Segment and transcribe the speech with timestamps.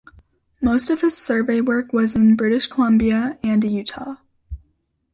[0.59, 4.15] Most of his survey work was in British Columbia, and Utah.